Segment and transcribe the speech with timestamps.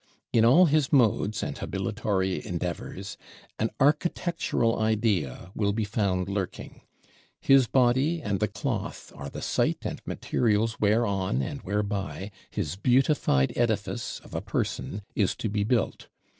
[0.33, 3.19] In all his Modes, and habilatory endeavors,
[3.59, 6.81] an Architectural Idea will be found lurking;
[7.39, 13.53] his Body and the Cloth are the site and materials whereon and whereby his beautified
[13.55, 16.07] edifice, of a Person, is to be built.